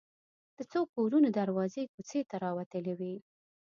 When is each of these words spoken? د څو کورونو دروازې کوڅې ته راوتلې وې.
د 0.57 0.59
څو 0.71 0.79
کورونو 0.93 1.27
دروازې 1.39 1.83
کوڅې 1.93 2.21
ته 2.29 2.35
راوتلې 2.45 2.93
وې. 2.99 3.15